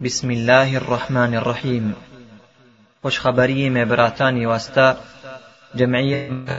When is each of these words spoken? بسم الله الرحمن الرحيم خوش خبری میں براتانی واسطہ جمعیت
بسم 0.00 0.30
الله 0.30 0.76
الرحمن 0.76 1.34
الرحيم 1.34 1.90
خوش 3.02 3.20
خبری 3.20 3.68
میں 3.70 3.84
براتانی 3.84 4.44
واسطہ 4.44 4.96
جمعیت 5.74 6.50